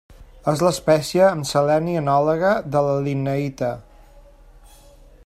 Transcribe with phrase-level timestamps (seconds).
[0.51, 3.71] És l'espècie amb seleni anàloga de la linneïta.